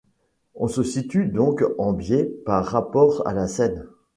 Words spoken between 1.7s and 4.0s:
en biais par rapport à la scène.